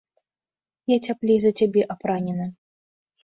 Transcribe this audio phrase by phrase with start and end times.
[0.91, 2.47] Я цяплей за цябе апранены.